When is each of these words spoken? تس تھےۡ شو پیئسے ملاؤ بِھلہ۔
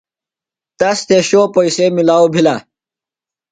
تس 0.79 0.97
تھےۡ 1.07 1.23
شو 1.29 1.41
پیئسے 1.53 1.85
ملاؤ 1.95 2.25
بِھلہ۔ 2.33 2.55